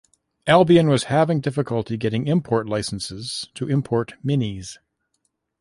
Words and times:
Albion 0.47 0.87
were 0.87 0.97
having 1.05 1.41
difficulty 1.41 1.95
getting 1.95 2.25
import 2.25 2.67
licences 2.67 3.45
to 3.53 3.69
import 3.69 4.13
Minis. 4.25 4.79